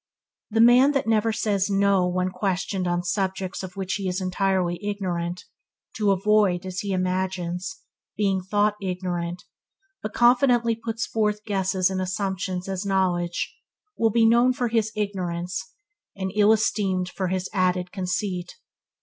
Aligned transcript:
The 0.49 0.61
man 0.61 0.93
that 0.93 1.05
never 1.05 1.31
says 1.31 1.69
"no" 1.69 2.07
when 2.07 2.31
questioned 2.31 2.87
on 2.87 3.03
subjects 3.03 3.61
of 3.61 3.75
which 3.75 3.93
he 3.99 4.07
is 4.07 4.19
entirely 4.19 4.79
ignorant, 4.83 5.43
to 5.97 6.09
avoid, 6.09 6.65
as 6.65 6.79
he 6.79 6.91
imagines, 6.91 7.81
being 8.17 8.41
thought 8.41 8.73
ignorant, 8.81 9.43
but 10.01 10.11
confidently 10.11 10.75
puts 10.75 11.05
forward 11.05 11.37
guesses 11.45 11.91
and 11.91 12.01
assumptions 12.01 12.67
as 12.67 12.83
knowledge, 12.83 13.55
will 13.95 14.09
be 14.09 14.25
known 14.25 14.53
for 14.53 14.69
his 14.69 14.91
ignorance, 14.95 15.71
and 16.15 16.31
ill 16.35 16.51
esteemed 16.51 17.07
for 17.09 17.27
his 17.27 17.47
added 17.53 17.91
conceit. 17.91 18.55